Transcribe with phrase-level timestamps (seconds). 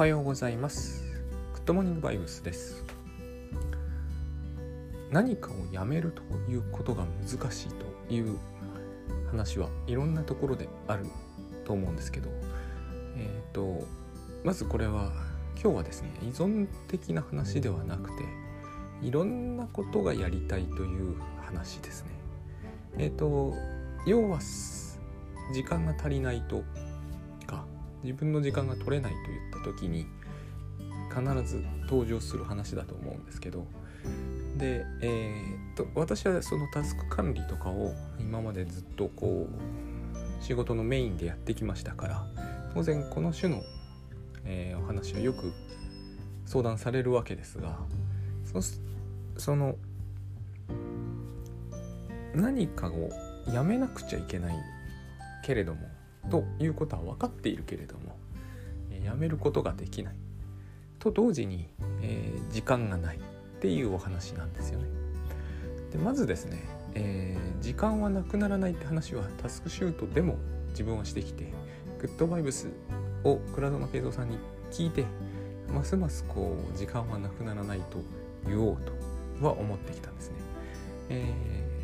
[0.00, 1.04] はようございます。
[1.52, 2.82] グッドモーニングバイブスです。
[5.10, 7.68] 何かをやめるということが難しい
[8.08, 8.38] という
[9.30, 11.04] 話はいろんなところである
[11.66, 12.30] と思うんですけど
[13.18, 13.86] えっ、ー、と
[14.42, 15.12] まずこれは
[15.62, 18.24] 今日はですね依存的な話ではなくて
[19.02, 22.08] いろんなことがやりたいという話ですね。
[22.96, 23.52] えっ、ー、と
[24.06, 24.38] 要は
[25.52, 26.64] 時間が足りないと
[28.02, 30.06] 自分の時間が取れないといった時に
[31.10, 33.66] 必ず登場する話だと思うんですけど
[34.56, 42.26] で、えー、っと私はそのタスク管理とかを今までずっとこう仕事のメインでやってきましたから
[42.74, 43.62] 当然この種の、
[44.44, 45.52] えー、お話はよく
[46.46, 47.78] 相談されるわけですが
[48.44, 48.60] そ
[49.36, 49.76] その
[52.34, 53.10] 何かを
[53.52, 54.54] やめなくちゃいけない
[55.44, 55.80] けれども
[56.28, 58.16] ということは分かっているけれども
[59.04, 60.14] やめることができない
[60.98, 61.68] と同時に、
[62.02, 63.20] えー、時間がないっ
[63.60, 64.88] ていうお話なんですよね。
[65.92, 66.62] でまずですね、
[66.94, 70.36] えー、時間はなくならないって話はタスクシュートでも
[70.68, 71.52] 自分はしてきて
[72.00, 72.68] グッドバイブス
[73.24, 74.38] を倉園慶三さんに
[74.70, 75.04] 聞いて
[75.72, 77.98] ますますこう時間はなくならないと
[78.46, 78.76] 言おう
[79.40, 80.36] とは思ってきたんですね。
[81.08, 81.24] え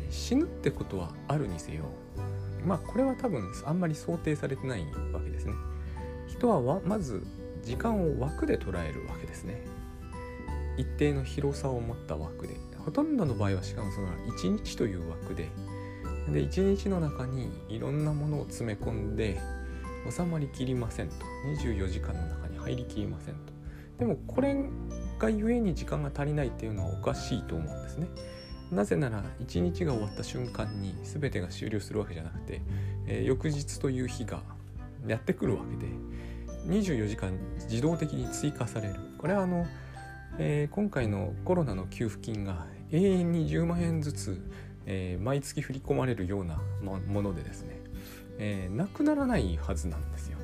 [0.09, 1.83] ー、死ぬってことはあるにせよ
[2.65, 5.53] まあこれは多分あんまり想定されてないわけですね。
[6.27, 7.25] 人はまず
[7.63, 9.61] 時間を枠で捉えるわけですね。
[10.77, 12.55] 一定の広さを持った枠で
[12.85, 15.49] ほとんどの場合はしかもその1日という枠で
[16.31, 19.39] で1日の中にいろんなものを詰め込んで
[20.09, 21.15] 収まりきりませんと
[21.63, 23.53] 24時間の中に入りきりませんと
[23.97, 24.55] でもこれ
[25.17, 28.07] がゆえに時間が足りないっていうのはおかしいと思うんですね。
[28.71, 32.61] なぜなら一日が終わった瞬間に全てが終了するわけじゃなくて、
[33.07, 34.41] えー、翌日という日が
[35.07, 35.91] やってくるわけで
[36.67, 37.31] 24時間
[37.69, 39.65] 自動的に追加されるこれはあの、
[40.37, 44.41] えー、今回のコロナの給付金が永遠に10万円ずつ、
[44.85, 47.79] えー、毎月振り込まれるようなものでですね、
[48.37, 50.37] えなくならないはずなんですよ。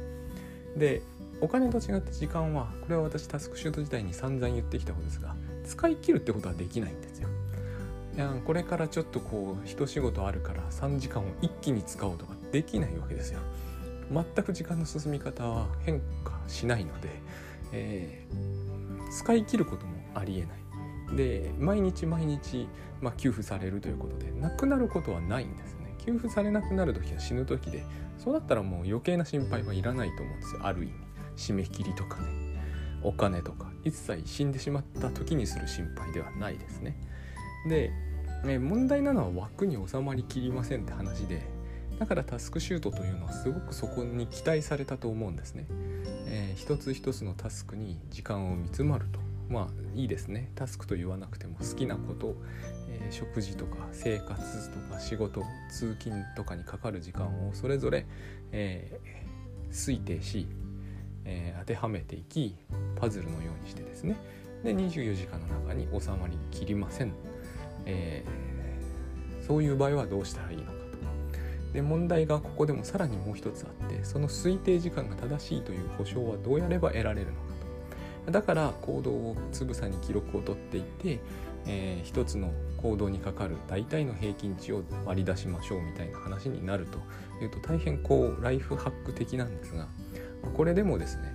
[0.77, 1.01] で
[1.39, 7.29] お金と違って時間はこれは私タスクシュート時代に散々言ってきたことですが使い切るってことはできないんですよ。
[8.45, 13.39] これからちょっとこう一仕事あるから3時間を一気に使おうとかできないわけですよ。
[14.11, 17.09] 全く時間の進み方は変化しないので、
[17.71, 20.53] えー、使い切ることもありえな
[21.13, 21.15] い。
[21.15, 22.67] で毎日毎日、
[23.01, 25.95] まあ、給付されるということでなくなることはないんですね。
[26.05, 27.83] 給付されなくなる時は死ぬ時で
[28.17, 30.93] そうだったらもう余計な心配はいらないと思うんですよある意味
[31.35, 32.27] 締め切りとかね
[33.01, 36.97] お金とか一切死んでしまった時にする心配ではないですね。
[37.67, 37.91] で、
[38.43, 41.41] ね、問題なのは枠に収まりきりませんって話で
[41.99, 45.67] だからタスクシュートというのはすごくそこに期待されたと思うんですね。
[46.27, 49.19] えー、一つ一つのタスクに時間を見つまると。
[49.49, 50.49] まあいいですね。
[50.55, 52.35] タスクと言わなくても好きなこと、
[52.89, 58.05] えー、食事とか生活とか仕事通勤とかにかかる時間をそれぞれ、
[58.51, 60.47] えー、推定し、
[61.25, 62.55] え当てはめていき
[62.95, 64.17] パズルのようにしてですね。
[64.63, 67.13] で24時間の中に収まりきりません。
[67.85, 70.73] えー、そういう場合はどうしたらいいのかと。
[71.73, 77.39] で問題がここでもさらにもう一つあってその推定時間が正しいという保証はどうやれば得られるのか
[78.25, 78.31] と。
[78.31, 81.19] だから行動をつぶさに記録を取っていて、
[81.65, 86.99] えー、一つの行動にかかる大体の平均値を割り出しましょうみたいな話になると
[87.43, 89.87] いうと大変こうライフハック的なんですが
[90.55, 91.33] これでもですね、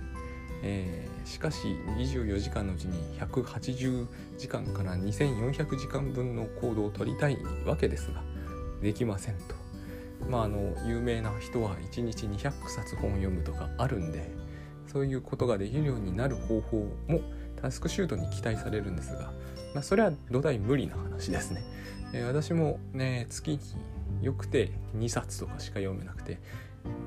[0.61, 8.23] えしかし24時間のうちに180時間から2400時間分の行動を取りたいわけですが
[8.81, 9.55] できませんと。
[10.29, 14.31] まああの有名な人は1日200冊本を読むとかあるんで
[14.91, 16.77] そういうことができるようになる方法
[17.07, 17.21] も
[17.61, 19.31] タスクシュートに期待されるんですが、
[19.73, 21.63] まあ、それは土台無理な話ですね。
[22.13, 23.59] えー、私もね月に
[24.21, 26.39] よくて2冊とかしか読めなくて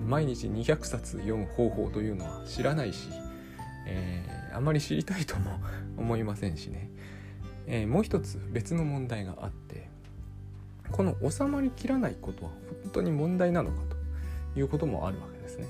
[0.06, 3.08] 毎日200冊読む方法というのは知らないし
[3.86, 5.58] えー、あまり知りたいとも
[5.96, 6.90] 思いませんしね、
[7.66, 9.88] えー、もう一つ別の問題があって
[10.90, 12.50] この収まりきらないことは
[12.84, 13.76] 本当に問題なのか
[14.54, 15.66] ということもあるわけですね。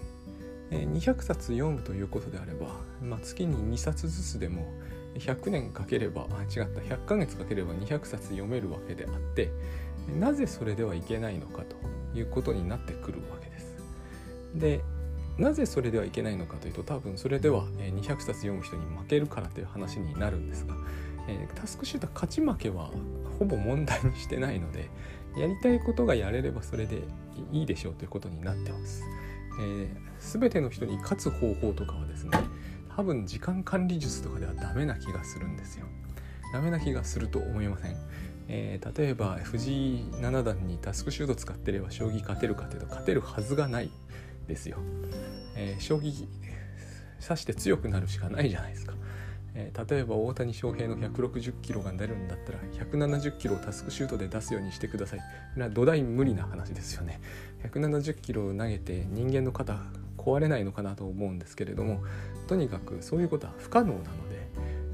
[0.72, 2.66] えー、200冊読むということであれば、
[3.02, 4.66] まあ、月に2冊ずつでも
[5.14, 9.50] 100年かければあ違った100ヶ月かければ200冊読めるわけであって
[10.18, 13.76] なぜそれではいけないのかということになってくるわけです。
[14.54, 14.80] で
[15.38, 20.74] なぜそれではいけないのかというと多分それでは200冊読む人に負けるからという話になるんですが、
[21.28, 22.90] えー、タスクシューター勝ち負けは
[23.38, 24.90] ほぼ問題にしてないので
[25.36, 27.02] やりたいことがやれればそれで
[27.50, 29.02] いいでしょうということになってます。
[29.60, 32.38] えー、全ての人に勝つ方法とかはですね
[32.94, 35.86] 多分時間管理術とかではダメな気がするんですよ。
[36.52, 37.96] ダメな気がすると思いません、
[38.48, 43.90] えー、例えば藤井七段にタスクシュート使ってれば将棋勝てるかというと勝てるはずがない。
[44.46, 44.78] ですよ、
[45.56, 46.26] えー、将棋
[47.22, 48.94] 指して強くなるしかないじゃないですか
[49.54, 55.18] えー、例えば大谷翔平の160キロが出るんだったら170キロをタスクシュートで出すようにしてください。
[55.18, 55.24] こ
[55.56, 57.20] れは土台無理な話ですよね。
[57.64, 59.78] 170キロ投げて人間の肩
[60.16, 62.02] 壊れないのかなと思うんですけれども
[62.46, 64.48] とにかくそういうことは不可能なので、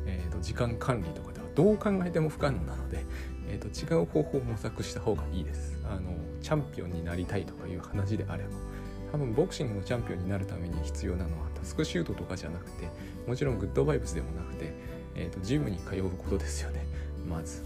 [0.07, 3.05] えーと、時間管理とかではどう考えても不可能なので、
[3.49, 5.79] えーと、違う方法を模索した方がいいです。
[5.85, 8.51] あのチャンピオンになりたいとかいう話であれば
[9.13, 12.89] 多分ボクシングのチャンピオンになるために必要なのはタスクシュートとかじゃなくて
[13.27, 14.73] もちろんグッドバイブスでもなくて、
[15.15, 16.87] えーと、ジムに通うことですよね
[17.29, 17.65] まず。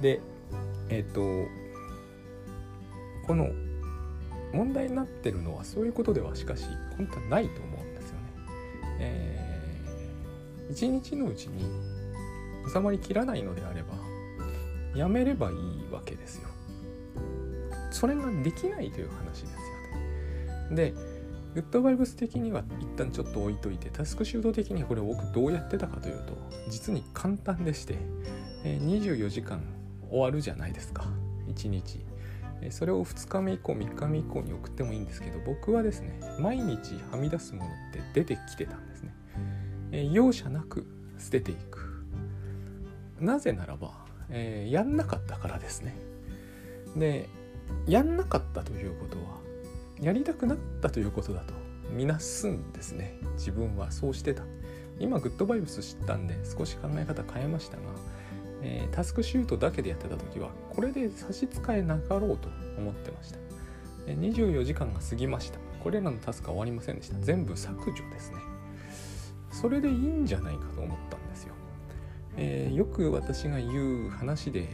[0.00, 0.20] で
[0.88, 1.48] えっ、ー、と
[3.26, 3.48] この
[4.52, 6.64] 問題になってるのはそういうことではしかし
[6.96, 8.20] 本当はないと思うんですよね。
[9.00, 11.64] えー、一日のうちに
[12.72, 13.94] 収まりきらないのであれば
[14.94, 15.56] やめればいい
[15.90, 16.48] わけですよ。
[17.90, 19.56] それができないという話ですよ。
[20.70, 20.94] で
[21.54, 26.36] グッドバイブス的には一旦ちょっと置いといてタスクシュート的にはこれ僕どうやってたかというと
[26.68, 27.96] 実に簡単でして、
[28.64, 29.62] 24時間
[30.10, 31.06] 終わるじゃないですか。
[31.48, 32.04] 1日。
[32.70, 39.12] それを2日目以降3日目以降に送ってもいいんですけど僕はですね毎日はみ出すものって出てきてたんですね、
[40.10, 40.86] 容赦なく
[41.18, 42.04] 捨てていく。
[43.20, 45.96] なぜならば、えー、やんなかったからですね。
[46.96, 47.28] で
[47.86, 49.45] やんなかったということは
[50.00, 51.54] やりたくなったということだと
[51.90, 53.18] みなすんですね。
[53.34, 54.42] 自分はそうしてた。
[54.98, 57.82] 今グッドバイブス知ったんで少し考え方変えましたが、
[58.62, 62.48] えー、タスクシュートだけでやってた時はこれで差し支えなかろうと
[62.78, 63.38] 思ってました、
[64.06, 65.58] 24時間が過ぎました。
[65.82, 67.18] これらのタスクは終わりませんでした。
[67.20, 68.38] 全部削除ですね。
[69.52, 71.54] それでいいんじゃないかと思ったんですよ、
[72.36, 74.68] えー、よく私が言う話で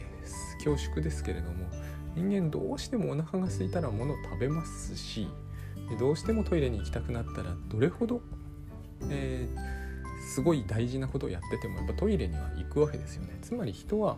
[0.63, 1.69] 恐縮ですけれども
[2.15, 5.27] 人間どうしてもお腹が空いたら物を食べますし
[5.99, 8.21] どうしてもトイレに行きたくなったらどれほど、
[9.09, 13.37] えー、すごい大事なことをやっててもやっぱトイレには行くわけですよね。
[13.41, 14.17] つまり人は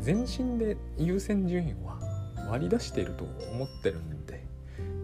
[0.00, 1.98] 全身で優先順位は
[2.48, 4.16] 割り出していると思ってるんで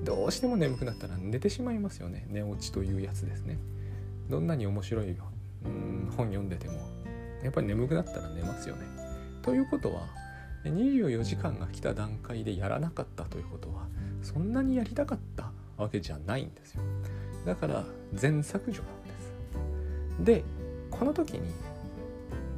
[0.04, 2.26] どうしても眠くなったら寝てしまいますよね。
[2.28, 3.58] 寝落ちというやつですね。
[4.28, 5.16] どんなに面白い
[6.16, 6.74] 本読んでても
[7.42, 8.82] やっぱり眠くなったら寝ますよね。
[9.42, 10.08] ということは
[10.70, 13.86] 24時間が来た段階でやらなかったということは
[14.22, 16.82] そんなにやりたかったわけじゃないんですよ。
[17.44, 20.24] だから全削除なんです。
[20.24, 20.44] で
[20.90, 21.50] この時に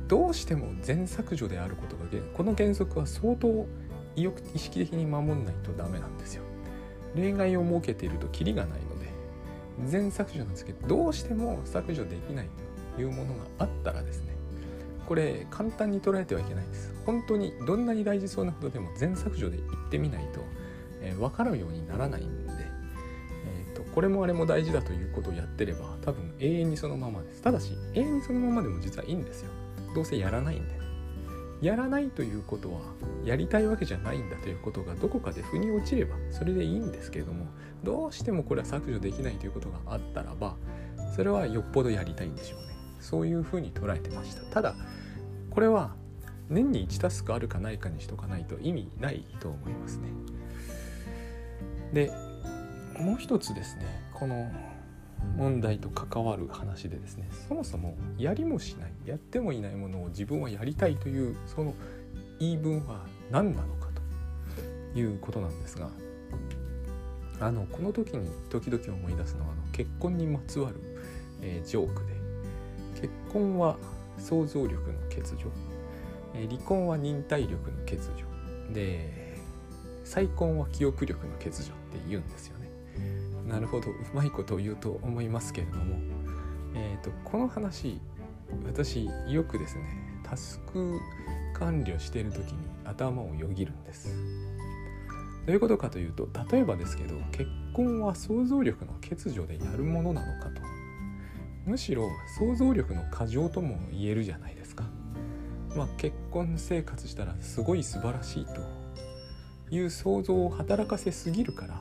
[0.08, 2.04] どうしても全削除であることが
[2.34, 3.66] この原則は相当
[4.16, 6.42] 意欲意識的に守んないとダメなんですよ。
[7.14, 9.08] 例外を設けているとキリがないので
[9.86, 12.48] 全削除なんですけどどうしても削除できない
[12.96, 14.33] というものがあったらですね
[15.04, 16.94] これ簡単に捉えてはいけないです。
[17.06, 20.40] 本当にどんなに大事そうなことでも全削除で言ってみないと、
[21.00, 22.52] えー、分かるようにならないんで、
[23.46, 27.42] えーと、これもあれも大事だということをやってれば多分永遠にそのままです。
[27.42, 29.50] ただし永遠にそのままでも実はいいんですよ。
[29.94, 30.74] どうせやらないんで。
[30.74, 30.84] ね
[31.64, 32.80] やらないということは
[33.24, 37.46] やりたいわけじゃないんだということがどこかで腑に落ちればそれでいいんですけれども
[37.82, 40.56] どうしてもこれは削除できないということがあったらば
[41.16, 42.73] それはよっぽどやりたいんでしょうね。
[43.04, 44.42] そういうふうに捉えてました。
[44.46, 44.74] ただ
[45.50, 45.94] これは
[46.48, 50.08] 年に1タスクあるかないかにしとかないと意味ないと思いますね。
[51.92, 52.10] で
[52.98, 54.50] もう一つですねこの
[55.36, 61.74] 問題と関わる話でですねそもそもやりもしないやってもいないものを自分はやりたいというその
[62.40, 63.88] 言い分は何なのか
[64.92, 65.88] ということなんですが
[67.40, 70.76] あのこの時に時々思い出すのはあの結婚にまつわる、
[71.42, 72.23] えー、ジョークで
[73.34, 73.76] 婚は
[74.16, 75.50] 想像力の欠如、
[76.34, 78.72] え離婚は忍耐力の欠如。
[78.72, 79.36] で
[80.04, 81.52] 再婚は記憶力の欠如っ
[81.92, 82.70] て言うんですよね。
[83.48, 83.90] なるほど。
[83.90, 85.96] うまいことを言うと思いますけれども、
[86.74, 87.98] えーと、この話
[88.64, 89.84] 私よくですね
[90.22, 91.00] タスク
[91.54, 94.14] 管理をしている時に頭をよぎるんです。
[95.46, 100.73] どういうことかというと例えばですけど結婚は想像力の欠如でやるものなのかと。
[101.66, 104.84] むしろ想像力の過剰とも言えるじゃないですか。
[105.74, 108.60] まあ、結婚生活したらすごい素晴らしいと
[109.74, 111.80] いう想像を働かせすぎるから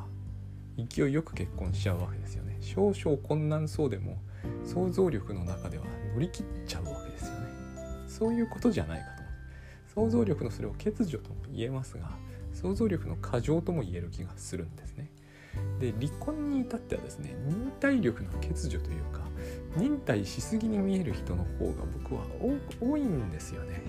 [0.77, 2.57] 勢いよく結婚しちゃうわけですよね。
[2.61, 4.17] 少々困難そうでも
[4.63, 7.47] 想像力の中では乗り切っちゃうわけですよね。
[8.07, 12.09] そういうことじゃないかと想像力のそれを欠如とも言えますが
[12.53, 15.11] 想像力の過剰とも言える気がするんですね。
[15.79, 19.21] で離婚に至ってはですね忍耐力の欠如というか
[19.75, 22.21] 忍耐しすぎに見える人の方が僕は
[22.79, 23.81] 多いんですよね。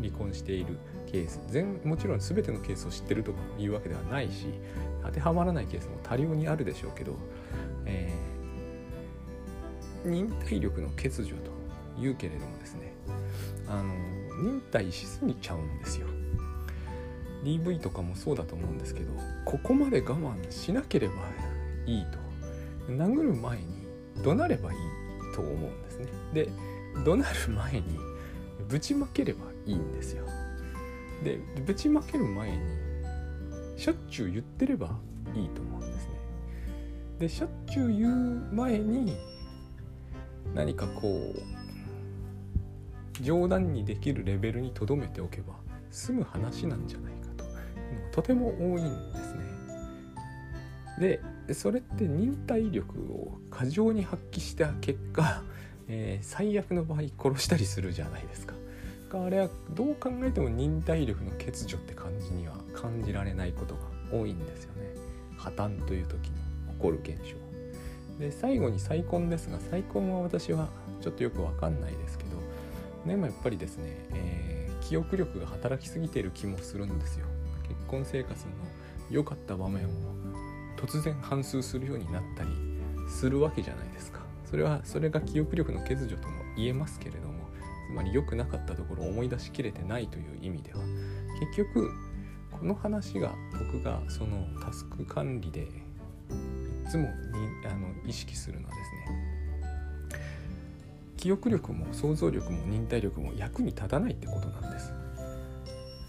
[0.00, 1.40] 離婚しているケース。
[1.48, 4.46] 全もちろん全てのケースを知ってるとかいうわけではないし
[5.04, 7.16] 当てはまらないケースも多量にあるでしょうけど、
[7.84, 11.50] えー、忍耐力の欠如と
[12.00, 12.92] いうけれどもですね
[13.68, 13.94] あの
[14.42, 16.06] 忍耐しすぎちゃうんですよ。
[17.44, 19.12] DV とかもそうだと思うんですけど
[19.44, 21.14] ここまで我慢しなければ
[21.86, 22.18] いいと。
[22.92, 23.86] 殴る前に
[24.22, 24.78] 怒鳴ればいい。
[25.36, 26.06] と思うんですね。
[26.32, 26.48] で
[27.04, 27.82] 怒鳴る前に
[28.68, 30.24] ぶちまければいいんですよ。
[31.22, 32.58] でぶちまける前に
[33.76, 34.96] しょっちゅう言ってれば
[35.34, 36.14] いいと思うんですね。
[37.18, 38.14] でしょっちゅう言う
[38.54, 39.14] 前に
[40.54, 45.54] 何かこう冗談にできるレベルにとどめておけば
[45.90, 47.44] 済む話なんじゃないかと。
[48.10, 49.42] とても多いんですね。
[50.98, 55.42] ででそれって忍耐力を過剰に発揮した結果、
[55.88, 58.54] えー、最悪の場合殺したりするじゃないですか。
[59.12, 63.80] あれはどう考えても忍耐力の欠如って感じには感じられないことが
[64.12, 64.94] 多いんですよね。
[65.36, 66.34] 破綻という時に
[66.74, 67.36] 起こる現象。
[68.18, 70.68] で最後に再婚ですが再婚は私は
[71.00, 72.30] ちょっとよくわかんないですけど
[73.06, 73.84] でもやっぱりですね、
[74.14, 77.26] えー、記憶力が働きすぎている気もするんですよ。
[77.68, 78.52] 結婚生活の
[79.10, 79.90] 良かった場面を
[80.76, 82.50] 突然反数するようになったり
[83.08, 87.46] するわけじゃないですかそれはそれが記憶力の欠如とも言えますけれども
[87.88, 90.80] つまり良くなかったところを思い出しきれてないという意味では
[91.40, 91.90] 結局
[92.50, 95.66] この話が僕がそのタスク管理でい
[96.88, 97.10] つもに
[97.68, 99.36] あの意識するのはですね
[101.16, 104.92] 記憶力も想像力も忍耐力も役に立たないってことなんです。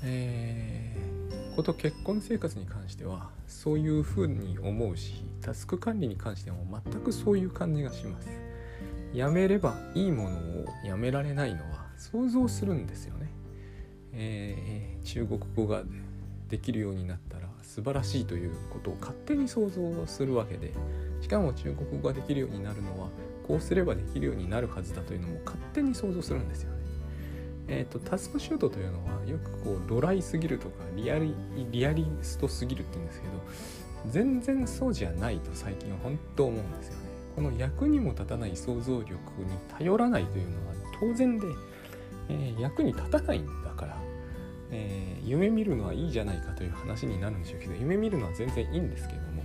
[0.04, 0.87] えー、
[1.58, 8.30] こと結婚生活に関してはそういうふうに思うしタスク管理に関しても全くそういう感じがします。
[9.12, 13.32] やめればいいものをやめられないのは想像するんですよね。
[14.14, 15.82] えー、中国語が
[16.48, 20.74] できるようになったら素晴らしいということを勝手に想像するわけで
[21.22, 23.10] しかも中国語ができるようになるのは
[23.48, 26.87] こうすればできるようになるはずだというのも勝手に想像するんですよね。
[27.70, 31.36] えーと、タスクシュートというのはよくこうドライすぎるとかリアリ
[31.72, 33.34] リアリストすぎるって言うんですけど
[34.12, 37.00] 全然そうじゃないと最近は本当思うんですよね。
[37.36, 39.20] この役にも立たない想像力に
[39.78, 41.46] 頼らないというのは当然で、
[42.30, 43.98] えー、役に立たないんだから、
[44.72, 49.44] えー、夢見るのはいいじゃないかという話になるんでしょうけど夢見るのは全然いいんですけども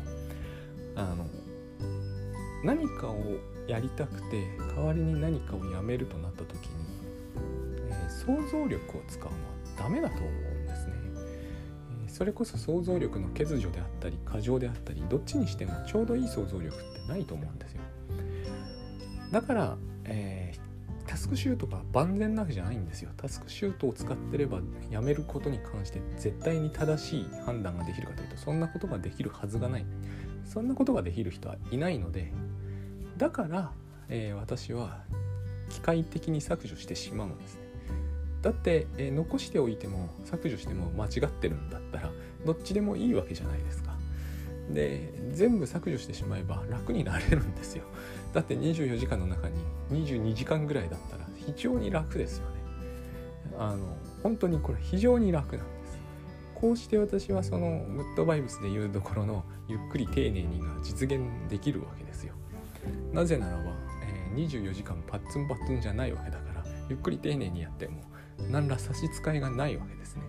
[0.97, 1.27] あの
[2.65, 3.19] 何かを
[3.67, 6.82] やりたくて代わりに何かをやめるとなった時に、
[8.25, 9.35] 想像力を使うのは
[9.77, 10.93] ダメだと思うんですね。
[12.09, 17.81] それこそ想像力の欠如であったり過剰であったりどっちにしてもちょうどいい想像力ってないと思うんですよ。
[19.33, 23.11] だから、えー、タスクシュートが万全なわけじゃないんですよ。
[23.17, 24.61] タスクシュートを使ってれば
[24.91, 29.87] やめることに関して絶対に正しい判断ができるかというとそんなことができるはずがない。
[30.45, 32.31] そんなことができる人はいないので
[33.17, 33.73] だから、
[34.09, 35.01] えー、私は
[35.71, 37.63] 機械的に削除してしまうんですね。
[38.43, 42.11] だって、えー、残しておいても削除しても間違ってるんだったら
[42.45, 43.93] どっちでもいいわけじゃないですか。
[44.71, 47.85] で全部削除してしまえば楽になれるんですよ。
[48.33, 49.57] だって24時間の中に
[49.91, 52.57] 22時間ぐらいだったら非常に楽ですよね。
[53.59, 55.99] あの本当にこれ非常に楽なんです。
[56.55, 62.35] こうして私はそのグッドバイブスでいうところのゆっくり丁寧にが実現できるわけですよ。
[63.13, 63.73] なぜならば、
[64.05, 68.03] えー、24時間パッツンパッツンじゃないわけだからゆっくり丁寧にやっても
[68.51, 70.23] 何ら差し支えがないわけですね、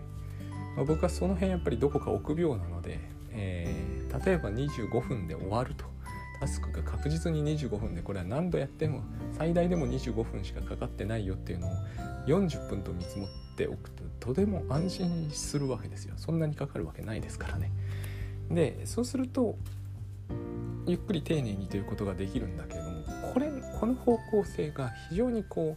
[0.76, 3.00] まあ、僕はその辺やっぱりどこか臆病なので、
[3.32, 5.94] えー、例えば25分で終わると。
[6.44, 9.02] タスクが確実に25分でこれは何度やっても
[9.38, 11.72] 最大でも25分しかかかってないよっていうのを
[12.28, 16.16] 40分と見積もっておくととても安心するわけですよ。
[16.18, 17.72] そんなにかかるわけないですからね。
[18.52, 19.58] でそうすると
[20.86, 22.76] ゆっくり丁寧にということができるんだけ
[23.34, 25.76] これこの方向性が非常にこ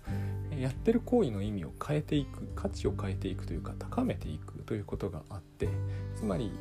[0.52, 5.68] うやってる行為の意味を変えていく価値を変えていくというか高めていくということがあって
[6.14, 6.52] つまり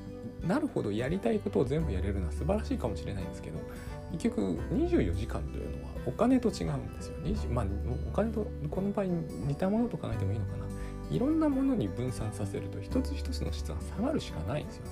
[0.41, 3.59] なるほどやりたいことを全部やれるのは素晴らしいかもしれないんですけど
[4.13, 4.41] 結局
[4.73, 7.17] 24時間というのはお金と違うんですよ。
[7.23, 7.65] 20まあ、
[8.07, 10.65] お金とこの場合似たものと考えてもいいのかな。
[11.11, 14.91] いろんなものに分散させると一つ一つの質が下がるしかないんですよね。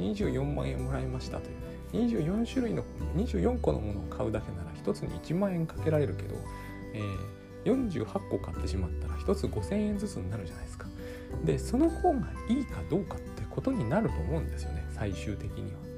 [0.00, 2.84] 24万円もらいましたという24種類の
[3.16, 6.34] 24個のものを買うだけなら1つに1万円かけられるけど、
[6.94, 10.86] えー、48個買ってしまったら1つ5000円ずつになるじゃないですか。
[11.44, 15.90] でその方がいいかどうかってことになると思うんですよね最終的には。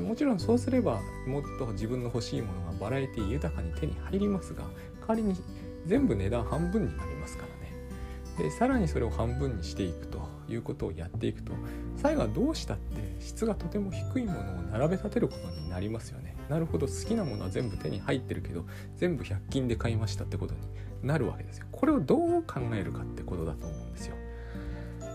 [0.00, 4.64] もちろんそうすればもっと自分の欲しいものがバラエティ豊かに手に入りますが
[5.00, 5.36] 代わりに
[5.86, 7.53] 全部値段半分になりますから
[8.38, 11.52] でさらにそれを半分にしていくということをやっていくと
[11.96, 16.36] 最後はどうしたって質がとても低いものを並べ立てることになりますよね。
[16.48, 20.60] なるほど好きなものは全部手に入ってるけど全部100均で買いましたってことに
[21.02, 21.66] なるわけですよ。
[21.72, 24.16] これをどう考えるかってことだと思うんですよ。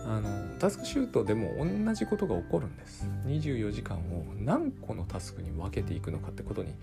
[0.06, 3.06] あのタスクシュートでも同じことが起こるんです。
[3.26, 6.74] 24時間を何個のタスクに分けていくのかってことに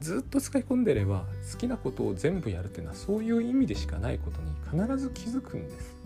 [0.00, 5.96] ずっと使い込んでれば好きなことを全部やるっていうのはそういう意味でしかないことに必ず気づくんです。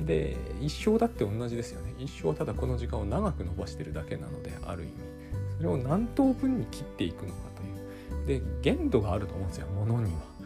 [0.00, 1.94] で一生だって同じですよね。
[1.98, 4.92] 一生はただこの時間を長く伸ばしてるだけなのである意味。
[5.58, 8.40] それを何等分に切っていくのかという。
[8.40, 10.36] で限度があると思うんですよものには。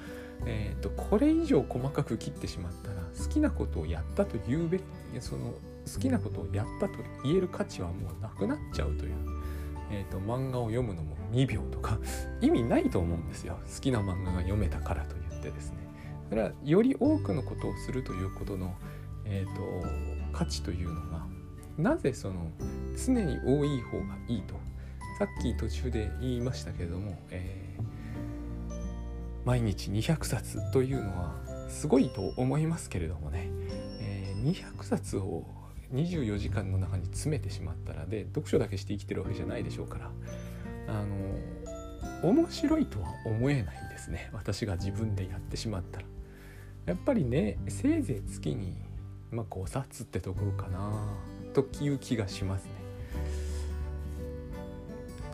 [0.47, 4.83] えーと、これ以上細かく切ってしまったら好きなことをやったと言うべき
[5.21, 5.53] その
[5.93, 9.13] 好きなことをやったと言える価値はもうなくなっちゃうという、
[9.91, 11.99] えーと、漫画を読むのも2秒とか
[12.41, 13.59] 意味ないと思うんですよ。
[13.75, 15.79] 好きな漫画が読めたからと言ってですね。
[16.29, 18.75] それはより多くのことをするということの、
[19.25, 21.27] えーと価値というのが
[21.77, 22.53] なぜその
[22.97, 24.55] 常に多い方がいいと
[25.19, 28.01] さっき途中で言いましたけれども、えー
[29.45, 31.35] 毎日200冊というのは
[31.69, 33.49] すごいと思いますけれどもね、
[34.01, 35.45] えー、200冊を
[35.93, 40.11] 24時間の中に詰めてしまったらで読書だけして生きてるわけじゃないでしょうから。
[40.89, 41.17] あの
[42.23, 44.31] 面白いとは思えないですね。
[44.33, 46.07] 私が自分でやってしまったら。
[46.87, 48.77] やっぱりねせいぜい月に、
[49.31, 51.09] まあ、5冊ってところかな
[51.53, 52.71] という気がしますね。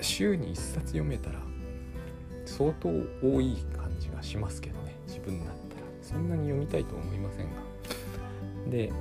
[0.01, 1.41] 週に1冊読めたら
[2.45, 2.89] 相当
[3.23, 4.97] 多い感じがしますけどね。
[5.07, 5.87] 自分だったら。
[6.03, 7.51] そんなに読みたいと思いませんが。
[8.71, 8.93] で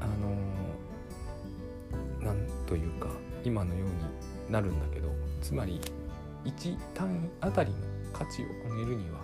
[0.00, 0.34] あのー、
[2.72, 3.08] というか
[3.44, 5.10] 今のようになるんだけど
[5.42, 5.78] つまり
[6.46, 7.76] 1単位あたりの
[8.14, 9.22] 価値を上げるにはや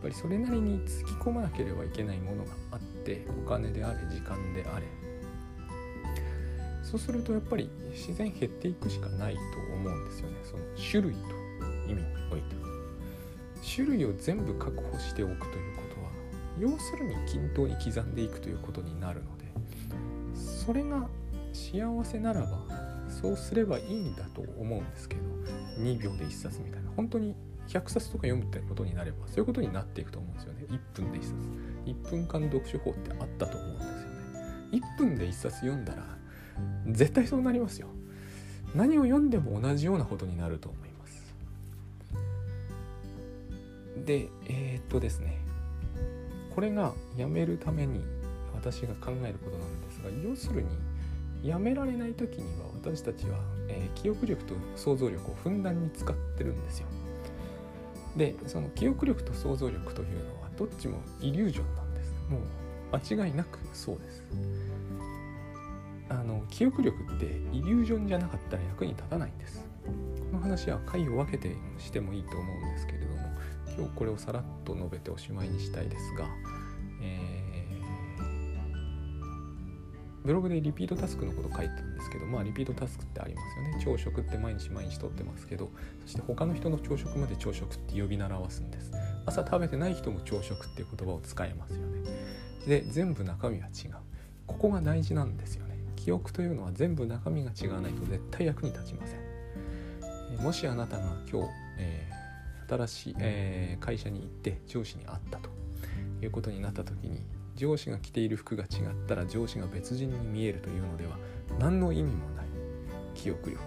[0.00, 4.86] っぱりそれなりにつぎ込まなければいけないものがあってお金であれ時間であれ
[6.82, 9.40] そうするとやっぱり自然減っていくしかないと
[9.76, 11.18] 思うんですよねその種類と
[11.88, 12.56] 意味において。
[13.76, 16.10] 種類を全部確保しておくということは
[16.58, 19.44] 要するに均等に刻んでいくということになるので
[20.34, 21.08] それが
[21.52, 22.77] 幸せならば
[23.20, 25.22] そうすればいいんだと思うんですけど
[25.82, 26.90] 2秒で1冊みたいな。
[26.96, 27.34] 本当に
[27.68, 30.64] 100冊とか読むってことになればそういうことになっていくと思うんですよね。
[30.68, 31.34] 1分で1冊。
[31.86, 34.80] 1分間読書法ってあったと思うんですよね。
[34.96, 36.04] 1分で1冊読んだら
[36.86, 37.88] 絶対そうなりますよ。
[38.74, 41.34] 何を読んでも同じようなことになると思います。
[44.04, 45.38] でえー、っとですね。
[46.54, 48.02] これがやめるために
[48.52, 50.68] 私が考えることなんですが要するに
[51.42, 56.86] やめられない時には私たちは、えー、記憶力と想像力をふんだんに使ってるんですよ。
[58.16, 62.12] でその記憶力と想像力というのはどっちもイリュージョンなんです。
[62.28, 62.40] もう
[62.92, 64.24] 間違いなくそうです。
[66.10, 69.68] あの記憶力ってイリュージョンじゃなかったら役に立たないんです。
[70.30, 73.18] この話は回を分けてしてもいいと思うんですけれども
[73.78, 76.26] 今日これをさらっと述べておしまいにしたいですが、
[77.02, 77.47] えー、
[80.28, 83.82] ブログでリピートタスクのこと書いてたんですけどまあリピートタスクってありますよね。
[83.82, 85.70] 朝食って毎日毎日とってますけど
[86.02, 88.92] そして他の人の朝食まで朝食って呼び習わすんです。
[89.24, 92.02] 朝食べてない人も朝食っていう言葉を使えますよね。
[92.66, 93.92] で全部中身は違う。
[94.46, 95.78] ここが大事なんですよね。
[95.96, 100.42] 記憶というのは全部中身が違わないと絶対役に立ちません。
[100.42, 102.18] もしあなたが今日、えー
[102.68, 105.48] 新しい、えー、会社に行って上司に会ったと
[106.20, 107.22] いうことになった時に
[107.58, 108.70] 上司が着ている服が違っ
[109.06, 111.18] たら上司が別人に見えるというのでは
[111.58, 112.46] 何の意味もない
[113.14, 113.60] 記憶力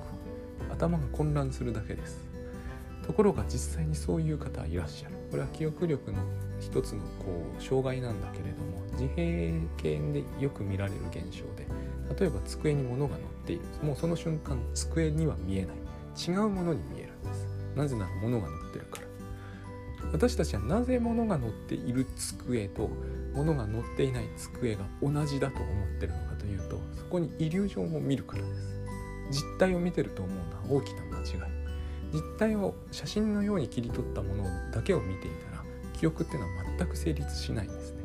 [0.72, 2.26] 頭が混乱するだけです。
[3.06, 5.16] ところが実際にそういう方はいらっしゃる。
[5.30, 6.20] これは記憶力の
[6.60, 11.68] 一つのこう障害なんだけれども自閉系でよく見られる現象で
[12.20, 13.62] 例えば机に物が乗っている。
[13.84, 15.76] もうその瞬間机には見えない。
[16.18, 17.48] 違うものに見えるんです。
[17.76, 18.61] なぜなら物が乗ってるから
[20.12, 22.90] 私たちはなぜ物が乗っている机と
[23.34, 28.82] 物が乗っていない机が同じだと思ってるのかというとそこにイリュージョンを見るからです。
[29.32, 30.36] 実体を見てると思う
[30.70, 31.52] のは大きな間違い。
[32.12, 38.02] 実体を写真のように切り取ったものだけを見ていたら記憶っていうのは全く成立しないんですね。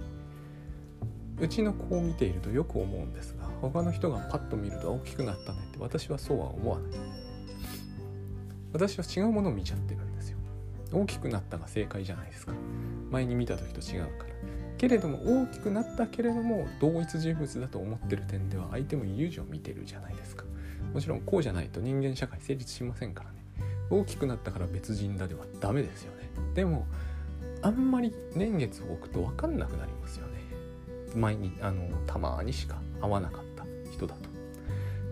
[1.41, 6.93] うちの子を見ているとよく思うんですが他の人がパッと見ると大きくなったねって私はそうは思わない。
[8.73, 10.16] 私は違うものを見ちゃってるん
[10.97, 12.53] 大きくなったが正解じゃないですか。
[13.11, 14.35] 前に見た時と違うから。
[14.79, 20.45] けれども大きくなったけれども同一人物だと思ってる点では相手もイリュージョンを見てるじゃないですか。
[20.93, 23.37] もちろんこうじゃないと人間社会成立しませんからね。
[23.91, 26.31] 大きくなったから別人だではダメですよね。
[26.55, 26.87] でも
[27.63, 30.33] あんまり年月を置くと分かんなくなりますよね。
[31.15, 34.26] 前にあのたまにしか会わなかった人だと。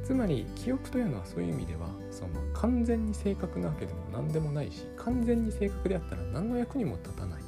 [0.05, 7.43] つまり記憶というのはそういう意味ではその完全に正確なわけでも何でもないし完全に正確であったら何の役にも立たない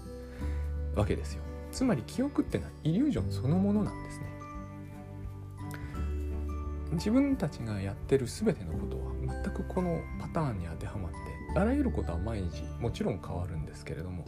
[0.94, 1.42] わけですよ。
[1.70, 4.26] つまり記憶ってのはイリュージョンそのものなんですね。
[6.92, 14.24] 自分たちがやってる全てのことは全くこのパターンに当てはまってあらゆることは毎日もちろん変わるんですけれども、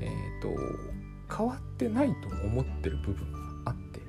[0.00, 4.00] えー、と変わってないと思ってる部分があって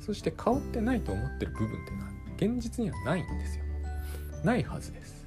[0.00, 3.64] そして変わってないと思ってる部分っていうのは現実にはないんですよ。
[4.44, 5.26] ないはずです。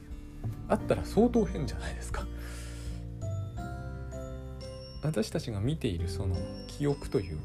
[0.67, 2.25] あったら相当変じゃないですか。
[5.01, 6.35] 私たちが見ているその
[6.67, 7.37] 記憶という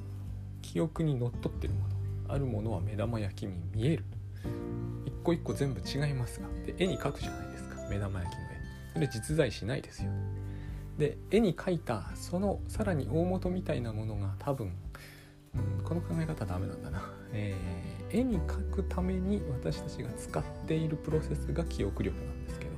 [0.61, 1.95] 記憶にのっとってるもの
[2.29, 4.05] あるものは目玉焼きに見える。
[5.07, 6.49] 一個一個全部違いますが。
[6.67, 7.77] で絵に描くじゃないですか。
[7.89, 8.45] 目玉焼きの絵。
[8.95, 10.11] それ実在しないですよ。
[10.99, 14.73] で絵に描いたそのさらに大元みたいなものが多分、
[15.85, 22.71] この考え方ダメなんだな、えー、絵に描くために私たちが使っているプロセスが記憶力なんですけど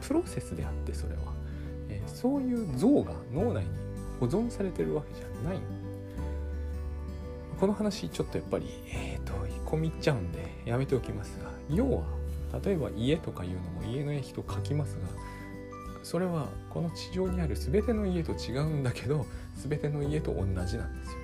[0.00, 1.20] プロセスであってそれは、
[1.88, 3.70] えー、そういう像が脳内に
[4.20, 5.58] 保存されてるわけじゃない
[7.60, 9.38] この話ちょっとやっぱりえっ、ー、と
[9.68, 12.04] 込みっちゃうんでやめておきますが要は
[12.64, 15.08] 例えば家とかいうのも家の駅と書きますが
[16.02, 21.17] それはこの地上にある全ての家と違うんだけど全ての家と同じなんですよ。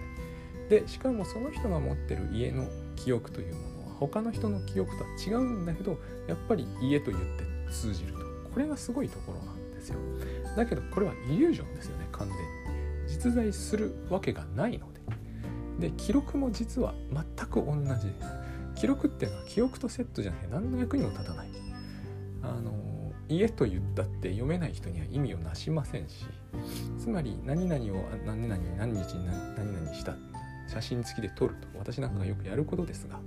[0.68, 8.18] でしかもその人が持ってる家の記憶というものは他の人の記憶とは違うんだけどやっぱり家と言って通じると
[8.52, 9.98] これがすごいところなんですよ。
[10.56, 12.42] だけどこれはイリュージョンですよね完全に。
[13.08, 15.00] 実在するわけがないので。
[15.88, 18.00] で記録も実は全く同じです。
[18.76, 21.48] 記録っていうのは記憶とセットじゃなくて何の役にも立たない。
[22.42, 26.26] あの家と言ったって読めない人には意味をなしませんし
[26.98, 30.14] つまり何々を何々何日に何々した
[30.68, 31.78] 写真付きで撮ると。
[31.78, 33.18] 私なんかがよくやることですが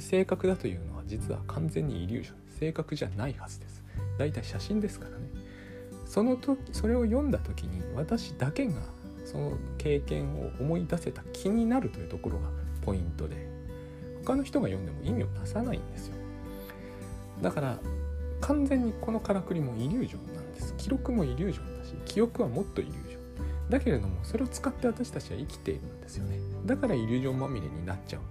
[0.00, 2.36] 正確だというのは実は完全にイリュージョン。
[2.58, 3.84] 正確じゃないはずです。
[4.18, 5.28] だいたい写真ですからね。
[6.06, 8.74] その時それを読んだ時に私だけが
[9.24, 12.48] その経験を思い出せた気になるというところが
[12.84, 13.48] ポイントで
[14.24, 16.14] 他の人が読んでも意味をなさないんですよ。
[17.42, 17.78] だから
[18.40, 20.74] 完全にこのからくりもイリュージョンなんです。
[20.78, 23.25] 記録もイリュージョンだし記憶はもっとイリュージョン。
[23.68, 26.38] だけれどもそれを使って私たちは生きているんですよね。
[26.64, 28.22] だからイリュージョンまみれになっちゃう。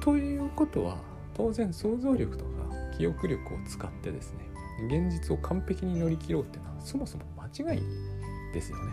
[0.00, 0.98] ということは
[1.34, 2.50] 当然想像力とか
[2.96, 4.40] 記憶力を使ってですね
[4.86, 7.82] 現実を完璧に乗り切ろうっていうのはそもそも間違い
[8.52, 8.92] ですよね。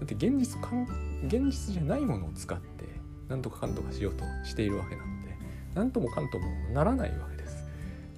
[0.00, 0.82] だって現実かん
[1.26, 2.84] 現実じゃないものを使って
[3.28, 5.36] 何とかかんとかしようとしているわけなので
[5.74, 7.64] 何ともかんともならないわけです。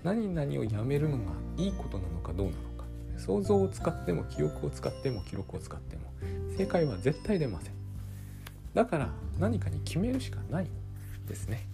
[0.03, 1.25] 何々をやめるのが
[1.57, 2.85] いいことなのかどうなのか。
[3.18, 6.04] 想像を使っても記憶を使っても記録を使っても
[6.57, 7.75] 正解は絶対出ません。
[8.75, 10.67] だから何かに決めるしかない
[11.27, 11.67] ですね。